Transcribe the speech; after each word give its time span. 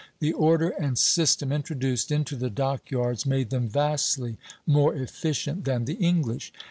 The 0.17 0.33
order 0.33 0.69
and 0.69 0.97
system 0.97 1.51
introduced 1.51 2.09
into 2.11 2.35
the 2.35 2.49
dock 2.49 2.89
yards 2.89 3.27
made 3.27 3.51
them 3.51 3.69
vastly 3.69 4.39
more 4.65 4.95
efficient 4.95 5.63
than 5.63 5.85
the 5.85 5.93
English. 5.93 6.51